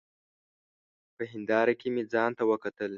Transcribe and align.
په 1.15 1.23
هېنداره 1.31 1.73
کي 1.79 1.87
مي 1.93 2.03
ځانته 2.13 2.43
وکتل! 2.51 2.89